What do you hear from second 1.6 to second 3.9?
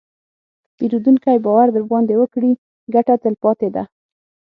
درباندې وکړي، ګټه تلپاتې ده.